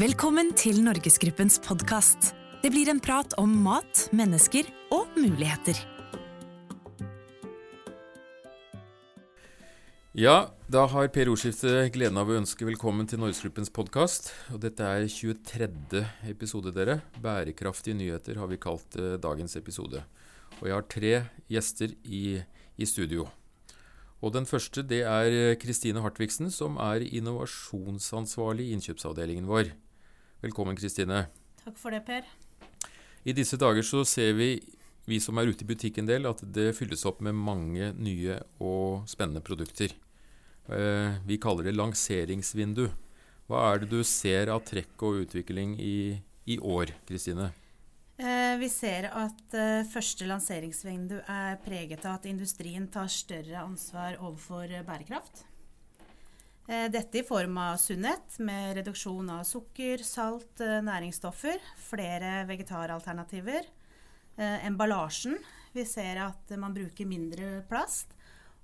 [0.00, 2.30] Velkommen til Norgesgruppens podkast.
[2.62, 5.76] Det blir en prat om mat, mennesker og muligheter.
[10.16, 14.32] Ja, da har Per Ordskifte gleden av å ønske velkommen til Norgesgruppens podkast.
[14.64, 15.68] Dette er 23.
[16.32, 17.02] episode, dere.
[17.20, 20.00] Bærekraftige nyheter har vi kalt eh, dagens episode.
[20.62, 21.14] Og jeg har tre
[21.52, 22.40] gjester i,
[22.80, 23.28] i studio.
[24.22, 29.72] Og Den første det er Kristine Hartvigsen, som er innovasjonsansvarlig i innkjøpsavdelingen vår.
[30.44, 31.24] Velkommen, Kristine.
[31.64, 32.22] Takk for det, Per.
[33.26, 34.52] I disse dager så ser vi,
[35.10, 38.38] vi som er ute i butikk en del, at det fylles opp med mange nye
[38.62, 39.94] og spennende produkter.
[40.70, 42.86] Eh, vi kaller det lanseringsvindu.
[43.50, 47.50] Hva er det du ser av trekk og utvikling i, i år, Kristine?
[48.20, 54.18] Eh, vi ser at eh, første lanseringsvindu er preget av at industrien tar større ansvar
[54.20, 55.46] overfor eh, bærekraft.
[56.72, 63.66] Dette i form av sunnhet, med reduksjon av sukker, salt, næringsstoffer, flere vegetaralternativer.
[64.38, 65.34] Emballasjen.
[65.74, 68.14] Vi ser at man bruker mindre plast.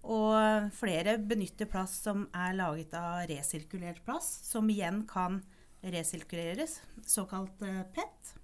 [0.07, 5.43] Og flere benytter plast som er laget av resirkulert plast, som igjen kan
[5.83, 7.67] resirkuleres, såkalt
[7.99, 8.38] PET.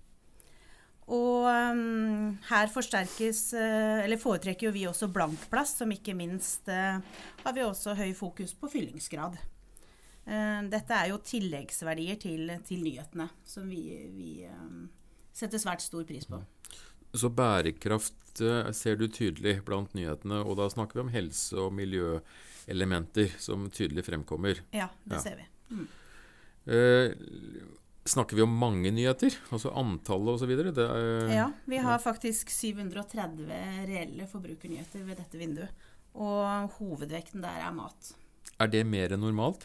[1.13, 7.03] Og um, her forsterkes, uh, eller foretrekker jo vi også blankplass, som ikke minst uh,
[7.43, 9.37] har vi også høy fokus på fyllingsgrad.
[10.25, 13.83] Uh, dette er jo tilleggsverdier til, til nyhetene, som vi,
[14.17, 14.87] vi um,
[15.37, 16.41] setter svært stor pris på.
[17.15, 18.41] Så bærekraft
[18.75, 24.03] ser du tydelig blant nyhetene, og da snakker vi om helse- og miljøelementer som tydelig
[24.09, 24.65] fremkommer.
[24.75, 25.23] Ja, det ja.
[25.23, 25.47] ser vi.
[25.69, 25.85] Mm.
[28.05, 29.33] Snakker vi om mange nyheter?
[29.49, 30.51] Altså antallet osv.?
[31.33, 33.49] Ja, vi har faktisk 730
[33.89, 35.87] reelle forbrukernyheter ved dette vinduet.
[36.15, 38.13] Og hovedvekten der er mat.
[38.61, 39.65] Er det mer enn normalt?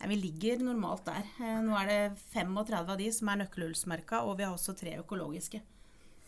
[0.00, 1.24] Nei, vi ligger normalt der.
[1.40, 2.00] Eh, nå er det
[2.34, 5.62] 35 av de som er nøkkelhullsmerka, og vi har også tre økologiske.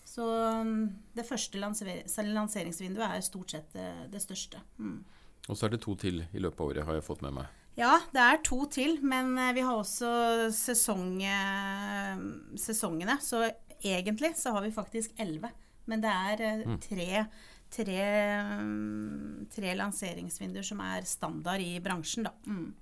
[0.07, 0.25] Så
[0.65, 0.83] mm,
[1.19, 4.63] det første lanseringsvinduet er stort sett det, det største.
[4.79, 5.03] Mm.
[5.51, 7.66] Og så er det to til i løpet av året, har jeg fått med meg.
[7.77, 12.23] Ja, det er to til, men eh, vi har også sesong, eh,
[12.57, 13.19] sesongene.
[13.21, 13.43] Så
[13.85, 15.53] egentlig så har vi faktisk elleve.
[15.85, 16.79] Men det er eh, mm.
[16.81, 17.27] tre,
[17.77, 18.01] tre,
[19.53, 22.33] tre, lanseringsvinduer som er standard i bransjen, da.
[22.49, 22.73] Mm.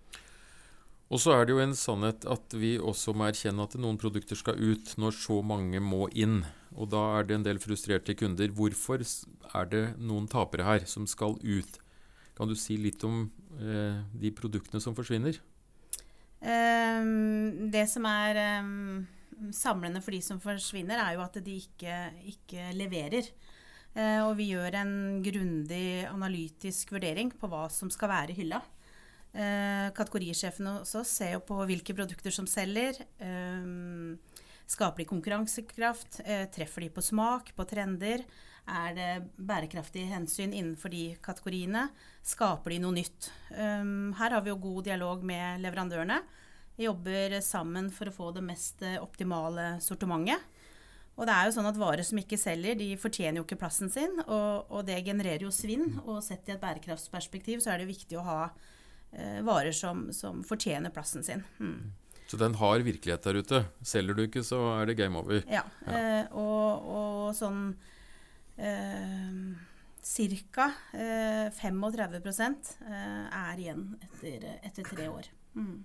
[1.12, 4.38] Og så er det jo en sannhet at vi også må erkjenne at noen produkter
[4.38, 6.44] skal ut når så mange må inn.
[6.74, 8.54] Og da er det en del frustrerte kunder.
[8.54, 11.82] Hvorfor er det noen tapere her som skal ut?
[12.34, 13.28] Kan du si litt om
[13.62, 15.38] eh, de produktene som forsvinner?
[16.44, 19.04] Um, det som er um,
[19.54, 21.98] samlende for de som forsvinner, er jo at de ikke,
[22.34, 23.30] ikke leverer.
[23.94, 24.94] Uh, og vi gjør en
[25.24, 28.60] grundig analytisk vurdering på hva som skal være i hylla.
[29.34, 32.98] Uh, kategorisjefene hos oss ser jo på hvilke produkter som selger.
[33.22, 34.18] Um,
[34.66, 36.20] skaper de konkurransekraft?
[36.26, 38.26] Uh, treffer de på smak, på trender?
[38.64, 41.88] Er det bærekraftige hensyn innenfor de kategoriene?
[42.24, 43.28] Skaper de noe nytt?
[43.52, 46.22] Um, her har vi jo god dialog med leverandørene.
[46.78, 50.42] Vi jobber sammen for å få det mest eh, optimale sortimentet.
[51.14, 53.90] Og det er jo sånn at varer som ikke selger, de fortjener jo ikke plassen
[53.92, 54.16] sin.
[54.24, 56.00] Og, og det genererer jo svinn.
[56.02, 60.42] Og sett i et bærekraftsperspektiv så er det viktig å ha eh, varer som, som,
[60.46, 61.44] fortjener plassen sin.
[61.60, 61.92] Mm.
[62.26, 63.62] Så den har virkelighet der ute.
[63.86, 65.44] Selger du ikke, så er det game over.
[65.46, 65.94] Ja, ja.
[65.94, 67.68] Eh, og, og, sånn
[68.56, 69.30] eh,
[70.52, 70.68] Ca.
[70.92, 72.20] Eh, 35
[72.84, 75.30] eh, er igjen etter, etter tre år.
[75.56, 75.82] Mm.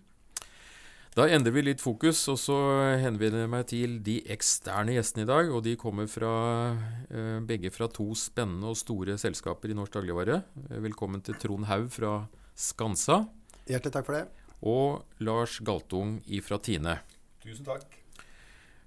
[1.17, 2.55] Da endrer vi litt fokus, og så
[3.01, 5.49] henvender jeg meg til de eksterne gjestene i dag.
[5.51, 6.77] Og de kommer fra,
[7.09, 10.43] eh, begge fra to spennende og store selskaper i norsk dagligvare.
[10.69, 13.27] Eh, velkommen til Trond Haug fra Skansa.
[13.67, 14.27] Hjertelig takk for det.
[14.61, 16.99] Og Lars Galtung fra Tine.
[17.41, 17.85] Tusen takk.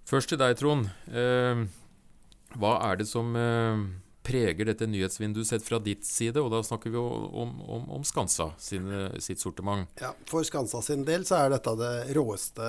[0.05, 0.91] Først til deg, Trond.
[2.53, 3.85] Eh, hva er det som eh,
[4.23, 6.41] preger dette nyhetsvinduet sett fra ditt side?
[6.41, 9.89] Og da snakker vi om, om, om Skansa sin, sitt sortiment.
[10.01, 12.69] Ja, For Skansa sin del så er dette det råeste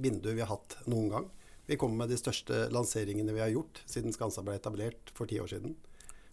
[0.00, 1.30] vinduet vi har hatt noen gang.
[1.70, 5.38] Vi kommer med de største lanseringene vi har gjort siden Skansa ble etablert for ti
[5.38, 5.76] år siden.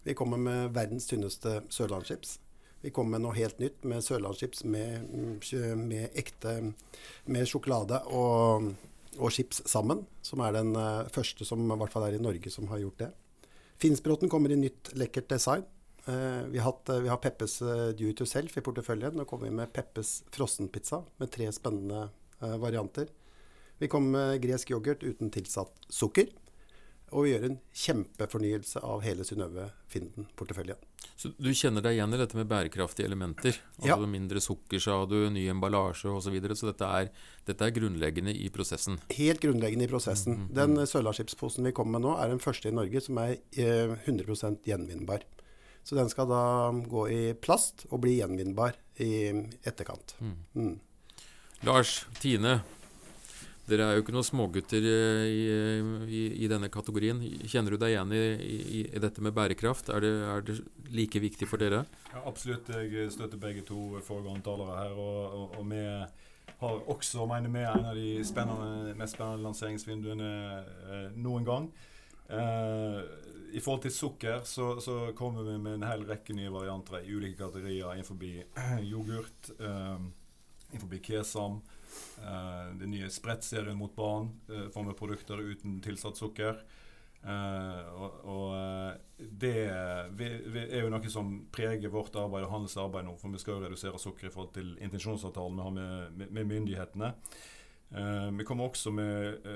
[0.02, 2.40] Vi kommer med verdens tynneste sørlandschips.
[2.80, 5.06] Vi kommer med noe helt nytt med sørlandschips med,
[5.78, 6.54] med ekte
[7.26, 8.72] med sjokolade og
[9.18, 12.52] og chips sammen, som er den uh, første som i hvert fall er i Norge
[12.52, 13.10] som har gjort det.
[13.82, 15.66] Finnsbråten kommer i nytt, lekkert design.
[16.08, 19.18] Uh, vi, har hatt, uh, vi har Peppes Do It Yourself i porteføljen.
[19.18, 23.08] Nå kommer vi med Peppes frossenpizza med tre spennende varianter.
[23.82, 26.28] Vi kommer med gresk yoghurt uten tilsatt sukker.
[27.12, 30.80] Og vi gjør en kjempefornyelse av hele Synnøve Finden-porteføljen.
[31.18, 33.56] Så du kjenner deg igjen i dette med bærekraftige elementer?
[33.80, 33.96] Altså Ja.
[34.06, 36.28] Mindre sukker, sa du, ny emballasje osv.
[36.28, 36.56] Så, videre.
[36.56, 37.08] så dette er,
[37.48, 39.00] dette er grunnleggende i prosessen.
[39.16, 40.36] Helt grunnleggende i prosessen.
[40.36, 43.38] Mhm, Den eh, Sørlandsskipsposen vi kommer med nå, er den første i Norge som er
[43.56, 45.24] eh, 100% gjenvinnbar.
[45.82, 46.42] Så den skal da
[46.84, 49.32] gå i plast og bli gjenvinnbar i
[49.64, 50.14] etterkant.
[50.54, 50.74] Mm.
[51.64, 52.60] Lars, Tine.
[53.68, 55.42] Dere er jo ikke noen smågutter eh, i,
[56.08, 57.20] i, i denne kategorien.
[57.44, 58.22] Kjenner du deg igjen i,
[58.80, 59.90] i, dette med bærekraft?
[59.92, 60.56] Er det, er det
[60.94, 61.82] like viktig for dere?
[62.14, 62.70] Ja, absolutt.
[62.72, 64.96] Jeg støtter begge to foregående talere her.
[64.96, 65.84] Og, og, og vi
[66.58, 71.68] har også, mener vi, en av de spennende, mest spennende lanseringsvinduene eh, noen gang.
[72.28, 73.00] Eh,
[73.52, 77.12] I forhold til sukker så, så kommer vi med en hel rekke nye varianter i
[77.14, 78.16] ulike kategorier innenfor
[78.92, 80.08] yoghurt, eh,
[80.72, 81.60] innenfor kesam.
[82.22, 86.62] Eh, den nye sprettserien mot barn uh, får vi produkter uten tilsatt sukker.
[87.18, 89.54] Uh, og, og det
[90.14, 93.16] vi, vi er jo noe som preger vårt arbeid og hans arbeid nå.
[93.20, 96.52] For vi skal jo redusere sukker i forhold til intensjonsavtalen vi har med, med, med
[96.52, 97.14] myndighetene.
[97.88, 99.46] Vi kommer også med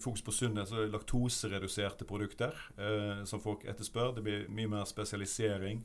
[0.00, 2.56] fokus på sunnhet, så laktosereduserte produkter
[3.28, 4.14] som folk etterspør.
[4.16, 5.82] Det blir mye mer spesialisering,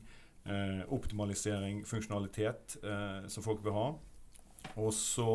[0.88, 2.78] optimalisering, funksjonalitet
[3.28, 3.84] som folk vil ha.
[4.80, 5.28] Og så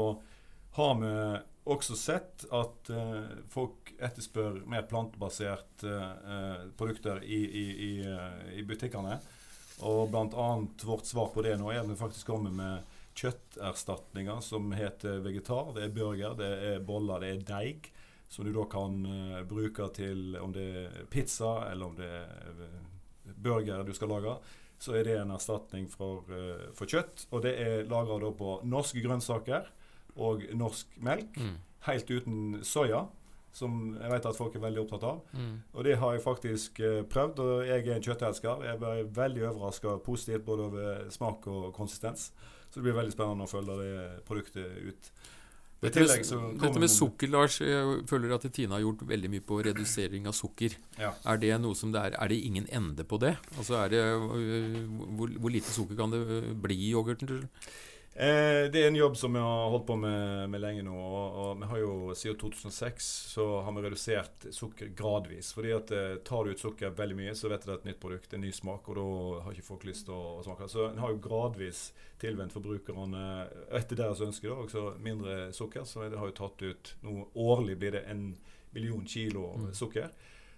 [0.78, 1.12] har vi
[1.68, 8.64] også sett at uh, folk etterspør mer plantebaserte uh, produkter i, i, i, eh, i
[8.68, 9.18] butikkene.
[9.88, 10.48] Og bl.a.
[10.86, 15.74] vårt svar på det nå er at vi faktisk kommer med kjøtterstatninger som heter vegetar.
[15.76, 17.90] Det er burger, det er boller, det er deig.
[18.30, 22.62] Som du da kan uh, bruke til om det er pizza eller om det er
[23.34, 24.38] burger du skal lage.
[24.78, 26.28] Så er det en erstatning for,
[26.78, 27.24] for kjøtt.
[27.34, 29.72] Og det er lagra på norske grønnsaker
[30.18, 31.38] og norsk melk.
[31.38, 31.56] Mm.
[31.88, 33.06] Helt uten soya,
[33.56, 35.22] som jeg vet at folk er veldig opptatt av.
[35.34, 35.56] Mm.
[35.74, 38.68] Og det har jeg faktisk eh, prøvd, og jeg er en kjøttelsker.
[38.68, 42.32] Jeg ble veldig overraska positivt både over smak og konsistens.
[42.68, 43.98] Så det blir veldig spennende å følge det
[44.28, 45.12] produktet ut.
[45.78, 47.60] Dette med, dette med sukker, Lars.
[47.62, 50.74] Jeg føler at Tine har gjort veldig mye på redusering av sukker.
[50.98, 51.12] Ja.
[51.30, 53.36] Er det noe som det er Er det ingen ende på det?
[53.58, 54.80] Altså er det øh,
[55.20, 57.46] hvor, hvor lite sukker kan det øh, bli i yoghurten?
[58.20, 60.94] Eh, det er en jobb som vi har holdt på med, med lenge nå.
[60.98, 65.52] Og, og vi har jo Siden 2006 så har vi redusert sukker gradvis.
[65.54, 67.86] fordi at eh, Tar du ut sukker veldig mye, så vet du det er et
[67.92, 69.06] nytt produkt, en ny smak, og da
[69.46, 70.70] har ikke folk lyst til å, å smake.
[70.74, 71.84] Så en har jo gradvis
[72.24, 73.22] tilvendt forbrukerne
[73.78, 75.86] etter deres ønske da, også mindre sukker.
[75.86, 78.32] Så det har jo tatt ut noe, Årlig blir det en
[78.74, 79.70] million kilo Mm.
[79.78, 80.10] sukker.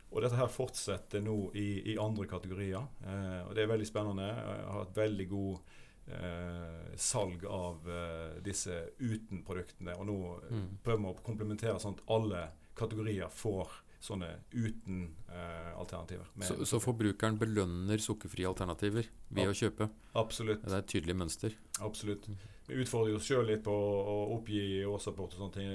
[0.10, 2.88] Og dette her fortsetter nå i, i andre kategorier.
[3.04, 4.32] Eh, og det er veldig spennende.
[4.32, 5.76] Jeg har hatt veldig god
[6.10, 9.96] eh, salg av eh, disse uten-produktene.
[10.00, 10.18] Og nå
[10.50, 10.78] Mm.
[10.84, 13.70] prøver vi å komplementere sånn at alle kategorier får
[14.00, 16.26] sånne uten-alternativer.
[16.42, 19.50] Så, så forbrukeren belønner sukkerfrie alternativer ved Ja.
[19.50, 19.90] å kjøpe?
[20.16, 20.64] absolutt.
[20.64, 21.54] Det er et tydelig mønster.
[21.82, 22.28] absolutt.
[22.68, 25.70] Vi utfordrer oss sjøl litt på å oppgi årsrapport og sånne ting,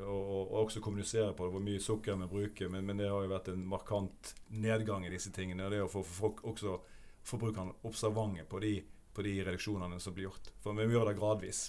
[0.00, 2.68] og, og, og også kommunisere på det, hvor mye sukker vi bruker.
[2.70, 5.64] Men, men det har jo vært en markant nedgang i disse tingene.
[5.66, 6.78] Og det å få folk også
[7.26, 8.84] forbrukerne observante på de,
[9.16, 10.52] på de reduksjonene som blir gjort.
[10.62, 11.62] For vi må gjøre det gradvis.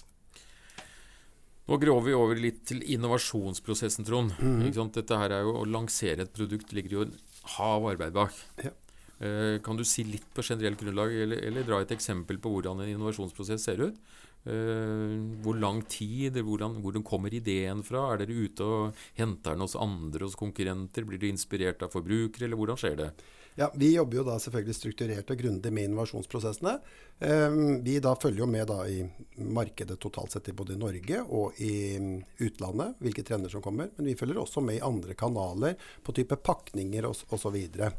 [1.68, 4.32] Nå gråver vi over litt til innovasjonsprosessen, Trond.
[4.40, 4.62] Mm.
[4.68, 4.94] Ikke sant?
[4.96, 7.16] Dette her er jo Å lansere et produkt ligger jo en
[7.58, 8.36] hav arbeid bak.
[8.64, 8.72] Ja.
[9.18, 12.84] Eh, kan du si litt på generelt grunnlag, eller, eller dra et eksempel på hvordan
[12.84, 14.00] en innovasjonsprosess ser ut?
[14.48, 18.06] Eh, hvor lang tid, hvordan, hvordan kommer ideen fra?
[18.12, 21.04] Er dere ute og henter den hos andre, hos konkurrenter?
[21.04, 23.10] Blir dere inspirert av forbrukere, eller hvordan skjer det?
[23.58, 26.76] Ja, Vi jobber jo da selvfølgelig strukturert og grundig med innovasjonsprosessene.
[27.18, 29.02] Eh, Vi da følger jo med da i
[29.36, 33.90] markedet totalt sett i både Norge og i mm, utlandet, hvilke trender som kommer.
[33.96, 35.74] Men vi følger også med i andre kanaler
[36.06, 37.34] på type pakninger osv.
[37.34, 37.90] Så, videre.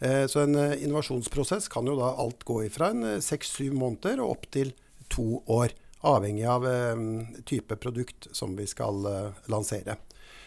[0.00, 4.50] Eh, så en innovasjonsprosess kan jo da alt gå ifra en seks-syv måneder og opp
[4.50, 4.74] til
[5.14, 5.72] to år.
[6.04, 7.04] Avhengig av eh,
[7.48, 9.96] type produkt som vi skal eh, lansere.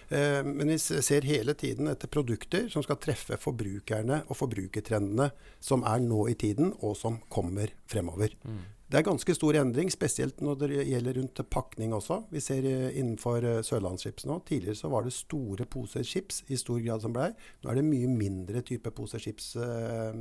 [0.10, 5.84] Eh, Men vi ser hele tiden etter produkter som skal treffe forbrukerne og forbrukertrendene som
[5.84, 8.38] er nå i tiden, og som kommer fremover.
[8.88, 12.22] Det er ganske stor endring, spesielt når det gjelder rundt pakning også.
[12.32, 14.38] Vi ser eh, innenfor eh, Sørlandschips nå.
[14.48, 17.28] Tidligere så var det store poser chips i stor grad som blei.
[17.66, 20.16] Nå er det mye mindre type poser chips eh,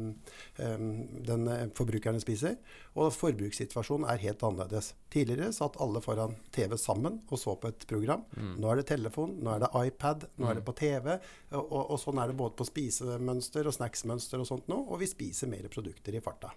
[1.28, 1.46] den
[1.78, 2.56] forbrukerne spiser.
[2.98, 4.96] Og forbrukssituasjonen er helt annerledes.
[5.14, 8.26] Tidligere satt alle foran TV sammen og så på et program.
[8.34, 11.12] Nå er det telefon, nå er det iPad, nå er det på TV.
[11.54, 14.82] Og, og sånn er det både på spisemønster og snacksmønster og sånt nå.
[14.90, 16.50] Og vi spiser mer produkter i farta.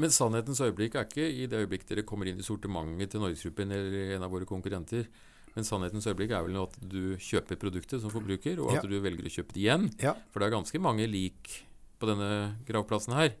[0.00, 3.74] Men sannhetens øyeblikk er ikke i det øyeblikk dere kommer inn i sortimentet til Norgesgruppen
[3.76, 5.08] eller en av våre konkurrenter.
[5.52, 8.88] Men sannhetens øyeblikk er vel at du kjøper produktet som forbruker, og at Ja.
[8.88, 9.90] du velger å kjøpe det igjen.
[10.00, 10.14] Ja.
[10.32, 11.66] For det er ganske mange lik
[12.00, 13.34] på denne gravplassen her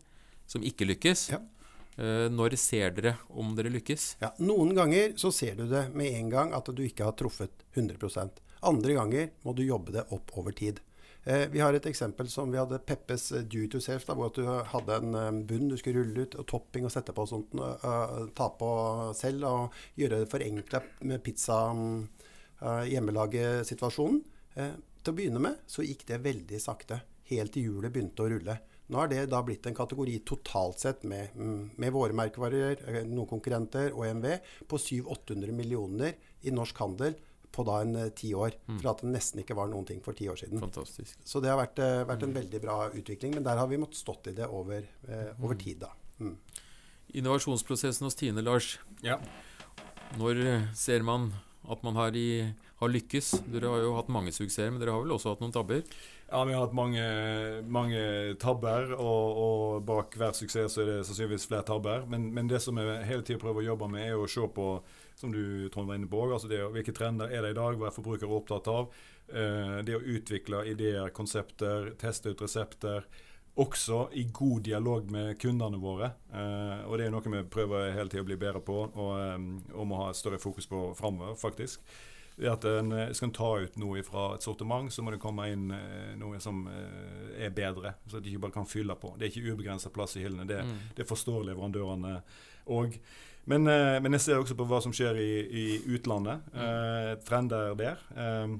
[0.46, 1.30] som ikke lykkes.
[1.32, 1.40] Ja.
[1.98, 4.16] Eh, når ser dere om dere lykkes?
[4.20, 7.50] Ja, noen ganger så ser du det med en gang at du ikke har truffet
[7.76, 8.30] 100%
[8.62, 10.80] Andre ganger må du jobbe det opp over tid.
[11.24, 14.32] Eh, vi har et eksempel som vi hadde Peppes eh, Do It Yourself, da, hvor
[14.34, 17.30] du hadde en eh, bunn du skulle rulle ut, og topping og sette på og
[17.30, 17.54] sånt.
[17.54, 18.70] eh, ta på
[19.14, 21.94] selv og gjøre det forenkla med pizza mm,
[22.62, 24.20] hjemmelagesituasjonen.
[24.54, 27.00] Til å begynne med så gikk det veldig sakte,
[27.30, 28.54] helt til hjulet begynte å rulle.
[28.92, 33.30] Nå er det da blitt en kategori totalt sett med, mm, med våre merkevarer, noen
[33.30, 34.28] konkurrenter og EMV,
[34.70, 37.16] på 700-800 millioner i norsk handel
[37.52, 38.56] på da en eh, ti år.
[38.80, 40.60] For at det nesten ikke var noen ting for ti år siden.
[40.62, 41.20] Fantastisk.
[41.24, 44.00] Så det har vært, eh, vært en veldig bra utvikling, men der har vi måttet
[44.00, 45.92] stått i det over, eh, over tid, da.
[46.20, 46.36] Mm.
[47.20, 48.78] Innovasjonsprosessen hos Tine, Lars.
[49.02, 49.18] Ja.
[50.16, 51.32] Når ser man
[51.68, 53.44] at man har, i, har lykkes?
[53.52, 55.84] Dere har jo hatt mange suksesser, men dere har vel også hatt noen tabber?
[56.32, 57.04] Ja, vi har hatt mange,
[57.68, 58.00] mange
[58.40, 62.06] tabber, og, og bak hver suksess så er det sannsynligvis flere tabber.
[62.08, 64.68] Men, men det som vi hele tiden prøver å jobbe med, er å se på
[65.22, 67.88] som du Trond var inne på, altså det, hvilke trender er det i dag, hva
[67.88, 68.90] er forbrukere opptatt av.
[69.32, 73.06] Eh, det å utvikle ideer, konsepter, teste ut resepter.
[73.62, 76.08] Også i god dialog med kundene våre.
[76.32, 79.76] Eh, og det er noe vi prøver hele tiden å bli bedre på, og, eh,
[79.76, 81.80] og må ha større fokus på framover, faktisk.
[82.32, 85.50] Det at en, Skal en ta ut noe fra et sortiment, så må det komme
[85.52, 85.66] inn
[86.18, 87.92] noe som er bedre.
[88.08, 89.12] Så at de ikke bare kan fylle på.
[89.18, 90.46] Det er ikke ubegrensa plass i hyllene.
[90.48, 90.78] Det, Mm.
[90.96, 92.22] det forstår leverandørene
[92.72, 92.96] òg.
[93.44, 95.32] Men, eh, men jeg ser også på hva som skjer i,
[95.62, 95.64] i
[95.96, 96.44] utlandet.
[96.54, 98.02] Eh, trender der.
[98.14, 98.54] Eh,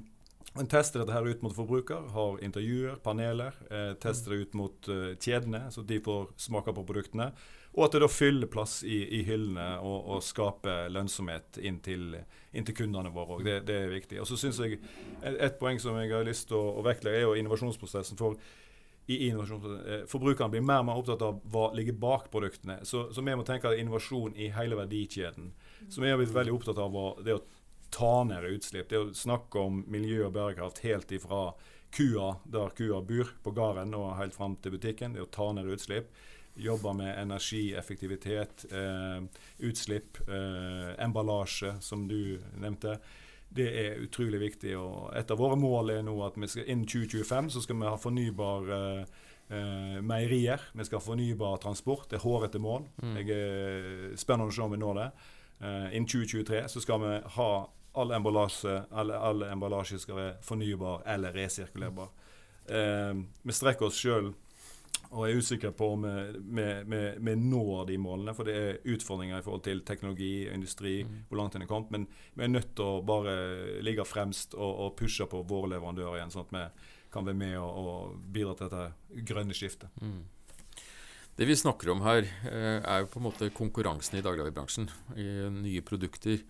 [0.53, 3.55] en tester dette her ut mot forbruker, har intervjuer, paneler.
[3.71, 7.31] Eh, tester det ut mot eh, kjedene, så de får smake på produktene.
[7.73, 12.11] Og at det da fyller plass i, i hyllene og, og skaper lønnsomhet inn til,
[12.53, 13.39] inn til kundene våre.
[13.39, 14.19] Og det, det er viktig.
[14.21, 17.23] Og så synes jeg et, et poeng som jeg har lyst til å, å vektlegge,
[17.23, 18.19] er jo innovasjonsprosessen.
[18.19, 18.37] for
[19.05, 19.87] i innovasjon.
[19.87, 22.79] Eh, Forbrukeren blir mer og mer opptatt av hva ligger bak produktene.
[22.87, 25.51] Så, så vi må tenke at innovasjon i hele verdikjeden.
[25.89, 27.43] Så vi har blitt veldig opptatt av det å
[27.93, 28.89] ta ned utslipp.
[28.89, 31.49] Det å snakke om miljø og bærekraft helt ifra
[31.93, 35.13] kua der kua bor, på gården og helt fram til butikken.
[35.13, 36.09] Det å ta ned utslipp.
[36.53, 39.21] Jobbe med energieffektivitet, eh,
[39.65, 42.99] utslipp, eh, emballasje, som du nevnte.
[43.53, 44.73] Det er utrolig viktig.
[44.77, 47.85] og Et av våre mål er nå at vi skal, innen 2025 så skal vi
[47.89, 49.13] ha fornybar eh,
[49.53, 50.65] eh, meierier.
[50.73, 52.09] Vi skal ha fornybar transport.
[52.09, 52.87] Det er hårete mål.
[53.03, 53.15] Mm.
[53.21, 55.07] Jeg er spennende å se om vi når det.
[55.61, 57.49] Eh, innen 2023 så skal vi ha
[57.93, 62.09] all emballasje, alle, all emballasje skal være fornybar eller resirkulerbar.
[62.65, 64.33] Eh, vi strekker oss sjøl
[65.13, 66.63] og jeg er usikker på om vi,
[67.21, 68.33] vi når de målene.
[68.33, 71.19] For det er utfordringer i forhold til teknologi og industri, Mm.
[71.29, 71.91] hvor langt en er kommet.
[71.91, 73.35] Men vi er nødt til å bare
[73.85, 76.63] ligge fremst og, og pushe på våre leverandører igjen, sånn at vi
[77.13, 79.89] kan være med og, og bidra til dette grønne skiftet.
[80.01, 80.23] Mm.
[81.37, 84.89] Det vi snakker om her, eh, er jo på en måte konkurransen i dagligvarebransjen.
[85.17, 86.41] I nye produkter.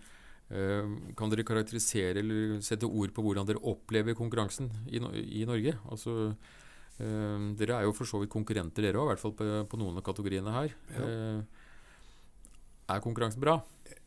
[0.50, 5.00] Eh, Kan dere karakterisere eller sette ord på hvordan dere opplever konkurransen i,
[5.40, 5.72] i Norge?
[5.88, 6.34] Altså,
[7.00, 9.80] eh, dere er jo for så vidt konkurrenter, dere òg, i hvert fall på, på
[9.80, 10.74] noen av kategoriene her.
[10.94, 11.04] Ja.
[11.04, 11.62] Uh,
[12.84, 13.62] Er konkurransen bra?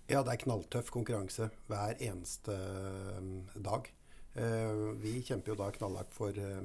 [0.07, 3.89] Ja, det er knalltøff konkurranse hver eneste eh, dag.
[4.37, 6.61] Uh, vi kjemper jo da knallhardt for eh,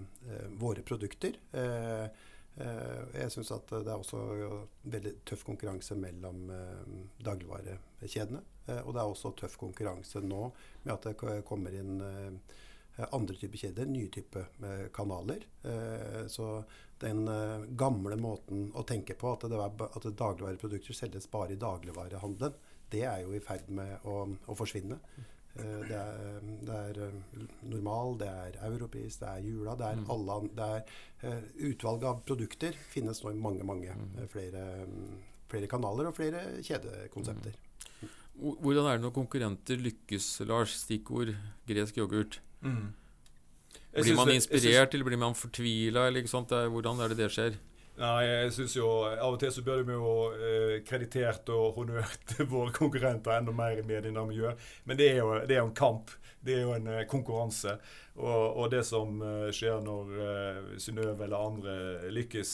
[0.61, 1.38] våre produkter.
[2.52, 4.19] Jeg syns at det er også
[4.93, 6.50] veldig tøff konkurranse mellom
[7.25, 8.43] dagligvarekjedene.
[8.83, 10.50] Og det er også tøff konkurranse nå
[10.83, 11.97] med at det kommer inn
[13.13, 15.45] andre typer kjeder, nye typer eh, kanaler.
[15.65, 16.65] Eh, så
[17.03, 22.55] den eh, gamle måten å tenke på, at, var, at dagligvareprodukter selges bare i dagligvarehandelen,
[22.93, 24.99] det er jo i ferd med å, å forsvinne.
[25.57, 29.97] Eh, det er, det er eh, normal, det er europris, det er jula, det er
[30.03, 30.07] Mm.
[30.15, 34.07] alle det er, eh, Utvalget av produkter finnes nå i mange, mange Mm.
[34.19, 35.19] eh, flere, mm,
[35.49, 37.53] flere kanaler og flere kjedekonsepter.
[38.37, 40.73] Hvordan er det når konkurrenter lykkes, Lars?
[40.87, 41.35] Stikkord
[41.69, 42.41] gresk yoghurt.
[42.62, 46.07] Jeg Blir man det- synes- inspirert, eller blir man fortvila?
[46.07, 46.52] Eller ikke sant?
[46.52, 47.54] Er- Hvordan er det det skjer?
[47.99, 52.33] Nei, jeg synes jo Av og til så burde vi jo eh, kreditert og honnørt
[52.49, 54.57] våre konkurrenter enda mer i mediene enn de gjør.
[54.87, 56.11] Men det er jo, det er en kamp.
[56.43, 57.77] Det er jo en eh, konkurranse.
[58.17, 61.75] Og, og det som eh, skjer når uh, Synnøve eller andre
[62.13, 62.53] lykkes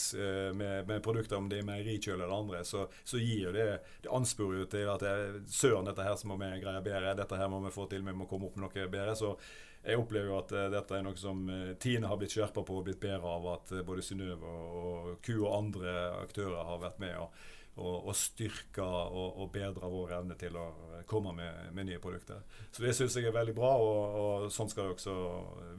[0.55, 3.67] med, med produkter, om det er meierikjøl eller andre, så, så gir jo det
[4.03, 7.17] Det ansporer jo til at det, søren, dette her må vi greie bedre.
[7.17, 8.05] Dette her må vi få til.
[8.05, 9.17] Vi må komme opp med noe bedre.
[9.17, 9.35] Så
[9.83, 11.45] jeg opplever jo at dette er noe som
[11.79, 15.53] Tine har blitt skjerpa på og blitt bedre av at både Synnøve og Q og
[15.55, 17.31] andre aktører har vært med og,
[17.79, 20.67] og, og styrke og, og bedre vår evne til å
[21.09, 22.43] komme med, med nye produkter.
[22.71, 25.15] Så det syns jeg er veldig bra, og, og sånn skal det også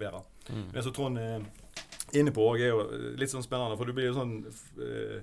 [0.00, 0.24] være.
[0.50, 0.66] Mm.
[0.72, 1.44] Men så Trond er
[2.16, 2.82] inne på, er jo
[3.20, 4.34] litt sånn spennende, for du blir jo sånn
[4.82, 5.20] eh,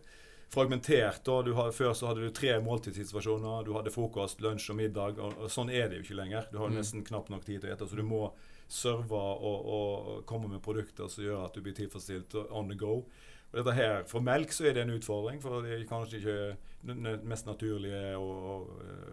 [0.54, 1.24] fragmentert.
[1.26, 3.66] da, har, Før så hadde du tre måltidssituasjoner.
[3.68, 5.20] Du hadde frokost, lunsj og middag.
[5.20, 6.48] og, og Sånn er det jo ikke lenger.
[6.52, 6.78] Du har mm.
[6.80, 7.90] nesten knapt nok tid til å ete.
[7.90, 8.28] Så du må
[8.68, 13.02] serve og, og, komme med produkter som gjør at du blir tilfredsstilt on the go.
[13.52, 16.40] Og dette her, For melk så er det en utfordring, for det er kanskje ikke
[16.88, 18.28] det mest naturlige å,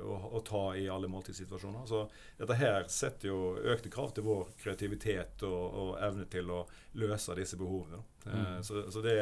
[0.05, 1.87] å, å ta i alle måltidssituasjoner.
[1.89, 2.05] Så
[2.39, 3.39] dette her setter jo
[3.75, 6.65] økte krav til vår kreativitet og, og evne til å
[7.01, 8.03] løse disse behovene.
[8.27, 8.35] Mm.
[8.35, 9.17] Eh, så, så det,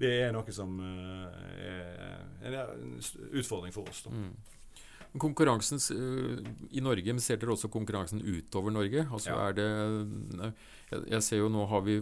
[0.00, 2.96] det, er noe som eh, er en
[3.30, 4.04] utfordring for oss.
[4.08, 4.14] da.
[4.16, 4.32] Mm.
[5.18, 9.06] Konkurransen uh, i Norge, men ser dere også konkurransen utover Norge?
[9.08, 9.46] Altså ja.
[9.48, 10.52] er det
[11.08, 11.96] jeg, ser jo nå har vi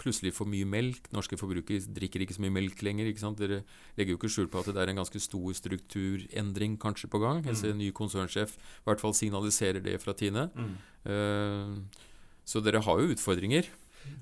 [0.00, 1.08] plutselig for mye melk.
[1.14, 3.10] Norske forbrukere drikker ikke så mye melk lenger.
[3.38, 3.60] Dere
[3.98, 7.44] legger jo ikke skjul på at det er en ganske stor strukturendring kanskje på gang.
[7.44, 7.54] Mm.
[7.70, 10.50] en ny konsernsjef i hvert fall signaliserer det fra Tine.
[10.54, 10.74] Mm.
[11.04, 12.04] Uh,
[12.44, 13.70] så dere har jo utfordringer.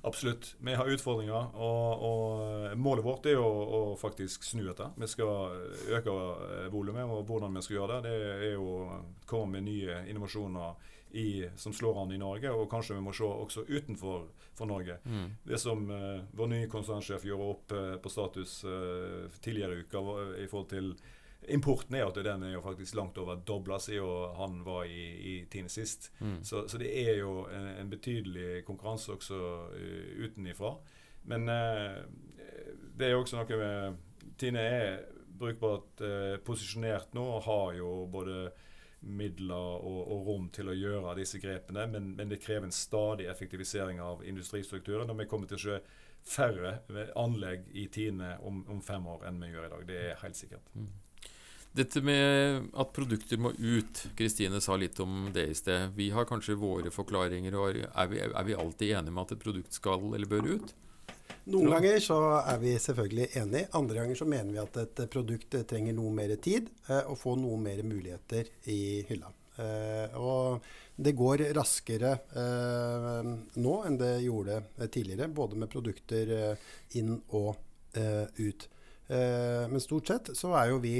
[0.03, 0.55] Absolutt.
[0.59, 1.49] Vi har utfordringer.
[1.55, 4.89] Og, og målet vårt er å, å, faktisk snu dette.
[4.99, 5.59] Vi skal
[5.99, 6.17] øke
[6.73, 7.05] volumet.
[7.07, 11.49] Og hvordan vi skal gjøre det, det er jo å komme med nye innovasjoner i,
[11.57, 14.97] som slår an i Norge, og kanskje vi må se også utenfor for Norge.
[15.05, 15.33] Mm.
[15.45, 20.03] Det som uh, vår nye konsernsjef gjorde opp uh, på status uh, tidligere i uka
[20.41, 20.95] i forhold til
[21.53, 25.33] Importen er at den er jo faktisk langt over dobla siden han var i, i
[25.51, 26.13] Tine sist.
[26.21, 26.37] Mm.
[26.47, 29.41] Så, så, det er jo en, en betydelig konkurranse også
[30.23, 30.77] utenifra.
[31.27, 33.99] Men det er jo også noe med
[34.39, 36.05] Tine er brukbart
[36.47, 38.53] posisjonert nå og har jo både
[39.03, 43.27] midler og, og, rom til å gjøre disse grepene, men, men, det krever en stadig
[43.31, 45.11] effektivisering av industristrukturen.
[45.11, 45.79] Og vi kommer til å se
[46.23, 46.77] færre
[47.19, 49.89] anlegg i Tine om, om, fem år enn vi gjør i dag.
[49.89, 50.71] Det er helt sikkert.
[50.77, 50.93] Mm.
[51.73, 55.95] Dette med at produkter må ut, Kristine sa litt om det i sted.
[55.97, 57.57] Vi har kanskje våre forklaringer.
[57.57, 60.75] og Er vi, er vi alltid enige med at et produkt skal eller bør ut?
[61.51, 63.65] Noen ganger så er vi selvfølgelig enig.
[63.75, 67.35] Andre ganger så mener vi at et produkt trenger noe mer tid eh, og få
[67.41, 69.33] noe mer muligheter i hylla.
[69.59, 70.63] Eh, og
[71.03, 76.71] det går raskere eh, nå enn det gjorde tidligere, både med produkter eh,
[77.03, 77.57] inn og
[77.99, 78.71] eh, ut.
[79.11, 80.97] Eh, men stort sett så er jo vi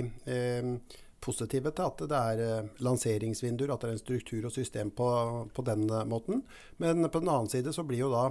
[1.23, 5.07] positive til at det er lanseringsvinduer, at det er en struktur og system på,
[5.55, 6.43] på den måten.
[6.83, 8.25] Men på den annen side så blir jo da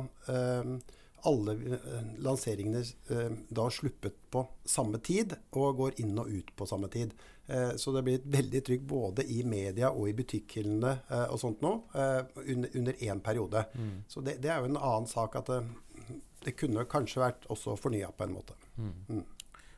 [1.24, 2.80] alle eh, lanseringene
[3.10, 7.14] eh, da sluppet på samme tid og går inn og ut på samme tid.
[7.48, 10.96] Eh, så det blir veldig trygt både i media og i butikkhyllene
[11.32, 11.74] og sånt nå
[12.46, 13.66] under én periode.
[13.74, 13.94] Mm.
[14.08, 15.62] Så det, det, er jo en annen sak at det,
[16.46, 18.58] det kunne kanskje vært også fornya på en måte.
[18.78, 19.24] Mm.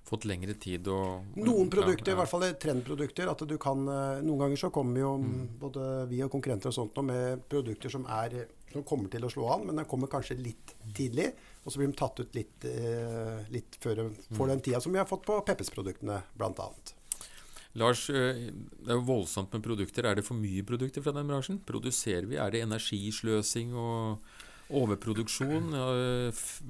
[0.03, 0.97] Mm fått lengre tid å
[1.39, 3.29] Noen produkter, ja, i hvert fall trendprodukter.
[3.31, 5.45] at du kan, Noen ganger så kommer jo mm.
[5.61, 9.45] både vi og konkurrenter og sånt med produkter som er som kommer til å slå
[9.53, 11.27] an, men den kommer kanskje litt tidlig.
[11.63, 14.97] Og så blir de tatt ut litt, eh, litt før for den tida som vi
[14.97, 16.69] har fått på Peppes-produktene, bl.a.
[17.77, 20.09] Lars, eh, det er jo voldsomt med produkter.
[20.09, 21.61] Er det for mye produkter fra den bransjen?
[21.69, 22.41] Produserer vi?
[22.41, 24.25] Er det energisløsing og
[24.79, 25.73] overproduksjon.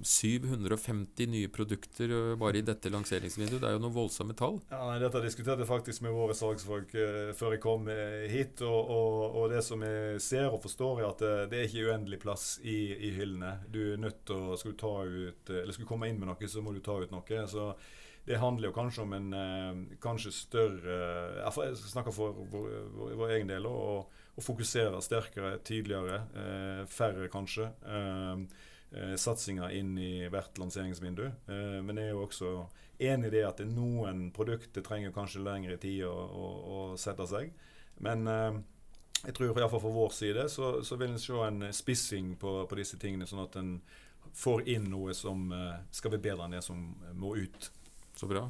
[0.04, 3.62] 750 nye produkter eh, bare i dette lanseringsvinduet.
[3.62, 4.60] Det er jo noen voldsomme tall.
[4.72, 8.62] Ja, nei, dette diskuterte jeg faktisk med våre salgsfolk uh, før jeg kom uh, hit.
[8.66, 11.90] Og, og, og, det som jeg ser og forstår, er at det, det er ikke
[11.90, 13.58] uendelig plass i, i, hyllene.
[13.74, 16.30] Du er nødt til å Skal du ta ut Eller skal du komme inn med
[16.30, 17.46] noe, så må du ta ut noe.
[17.50, 17.72] så
[18.26, 20.98] det handler jo kanskje om en kanskje større
[21.42, 23.68] Jeg snakker for vår, vår, vår egen del.
[23.68, 27.68] å fokusere sterkere, tydeligere, eh, færre kanskje.
[27.86, 28.46] Eh,
[28.92, 31.26] eh, satsinger inn i hvert lanseringsvindu.
[31.26, 32.54] Eh, men jeg er jo også
[33.00, 37.54] enig i det at noen produkter trenger kanskje lengre tid å, å, å sette seg.
[38.02, 38.62] Men eh,
[39.24, 42.80] jeg tror iallfall for vår side så, så, vil en se en spissing på, på,
[42.80, 43.78] disse tingene, sånn at en
[44.34, 47.72] får inn noe som eh, skal være bedre enn det som må ut.
[48.20, 48.48] Så bra.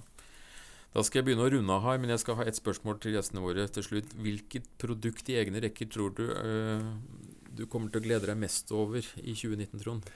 [0.94, 3.16] Da skal jeg begynne å runde av her, men jeg skal ha et spørsmål til
[3.16, 4.12] gjestene våre til slutt.
[4.14, 6.92] Hvilket produkt i egne rekker tror du uh,
[7.54, 10.08] du kommer til å glede deg mest over i 2019, Trond?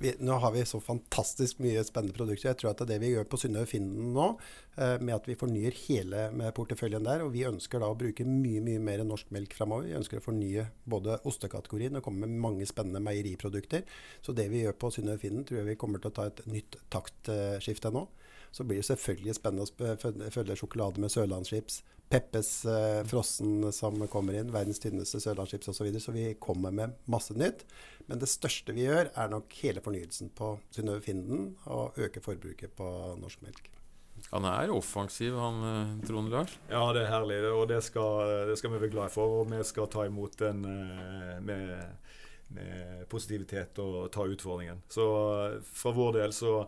[0.00, 2.50] Vi, nå har vi så fantastisk mye spennende produkter.
[2.50, 4.28] Jeg tror at det er det vi gjør på Synnøve Finnen nå,
[4.78, 7.24] uh, med at vi fornyer hele porteføljen der.
[7.26, 9.90] Og vi ønsker da å bruke mye mye mer norsk melk framover.
[9.90, 13.84] Vi ønsker å fornye både ostekategorien og komme med mange spennende meieriprodukter.
[14.24, 16.44] Så det vi gjør på Synnøve Finnen, tror jeg vi kommer til å ta et
[16.48, 18.06] nytt taktskifte nå.
[18.54, 21.82] Så blir det selvfølgelig spennende å følge sjokolade med sørlandschips.
[22.08, 25.78] Peppes eh, frossen som kommer inn, verdens tynneste sørlandschips osv.
[25.80, 26.04] Så, videre.
[26.04, 27.66] så vi kommer med masse nytt.
[28.06, 32.76] Men det største vi gjør, er nok hele fornyelsen på Synnøve Finden og øke forbruket
[32.78, 33.72] på norsk melk.
[34.30, 36.56] Han er offensiv, han eh, Trond Lars.
[36.70, 39.40] Ja, det er herlig, og det skal, det skal vi være glad for.
[39.42, 42.12] Og vi skal ta imot den eh, med,
[42.56, 44.82] med positivitet og ta utfordringen.
[44.90, 45.06] Så
[45.36, 46.58] eh, fra vår del så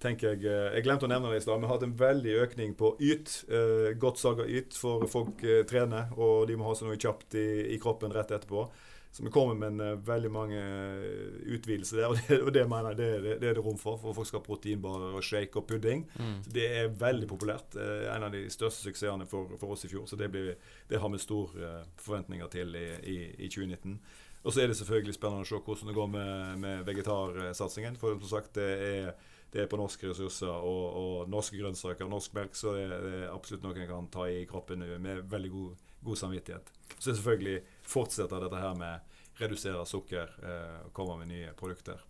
[0.00, 0.44] tenker jeg
[0.76, 1.60] Jeg glemte å nevne det i stad.
[1.60, 3.34] Vi har hatt en veldig økning på yt.
[3.48, 7.00] Eh, godt salg av yt, for folk eh, trener, og de må ha seg noe
[7.00, 8.68] kjapt i, i kroppen rett etterpå.
[9.12, 12.62] Så vi kommer med en, uh, veldig mange uh, utvidelser der, og det, og det
[12.70, 13.98] mener jeg det, det, det, er det rom for.
[13.98, 16.04] For folk skal ha proteinbarer og shake og pudding.
[16.14, 16.36] Mm.
[16.44, 17.74] Så Det er veldig populært.
[17.74, 20.06] Uh, en av de største suksessene for, for oss i fjor.
[20.06, 20.54] Så det, blir,
[20.88, 23.98] det har vi store forventninger til i, i, i 2019.
[24.40, 27.98] Og så er det selvfølgelig spennende å se hvordan det går med, med vegetarsatsingen.
[28.00, 29.10] For som sagt, det er,
[29.50, 33.14] det er på norske ressurser og, og norske grønnsaker og norsk melk, så det, det
[33.24, 36.70] er absolutt noe en kan ta i kroppen med veldig god, god samvittighet.
[36.96, 42.02] Så selvfølgelig fortsetter dette her med redusere sukker eh, komme med nye produkter.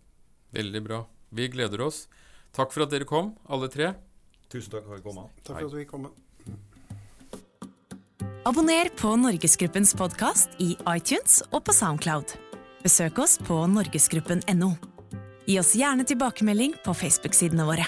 [0.51, 1.03] Veldig bra.
[1.31, 2.05] Vi gleder oss.
[2.51, 3.93] Takk for at dere kom, alle tre.
[4.51, 5.23] Tusen takk for at dere kom.
[5.47, 6.11] Takk for at vi kom.
[8.49, 12.35] Abonner på Norgesgruppens podkast i iTunes og på Soundcloud.
[12.81, 14.90] Besøk oss på norgesgruppen.no.
[15.45, 17.87] Gi oss gjerne tilbakemelding på Facebook-sidene våre.